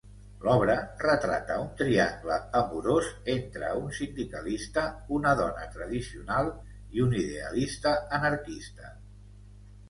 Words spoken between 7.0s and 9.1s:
un idealista anarquista.